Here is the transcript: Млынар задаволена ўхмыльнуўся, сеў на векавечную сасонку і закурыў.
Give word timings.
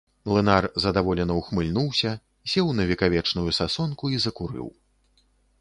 Млынар 0.29 0.65
задаволена 0.85 1.33
ўхмыльнуўся, 1.41 2.11
сеў 2.53 2.73
на 2.81 2.89
векавечную 2.93 3.49
сасонку 3.59 4.03
і 4.17 4.21
закурыў. 4.25 4.67